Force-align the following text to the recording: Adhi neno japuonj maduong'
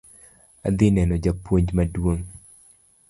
Adhi 0.69 0.87
neno 0.95 1.19
japuonj 1.27 1.67
maduong' 1.81 2.27